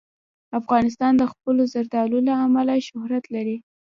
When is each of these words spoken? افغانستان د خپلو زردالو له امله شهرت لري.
افغانستان 0.59 1.13
د 1.17 1.23
خپلو 1.31 1.61
زردالو 1.73 2.17
له 2.27 2.33
امله 2.45 2.75
شهرت 2.87 3.23
لري. 3.35 3.57